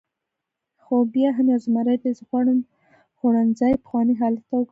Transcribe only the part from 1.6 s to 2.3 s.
زمري دی، زه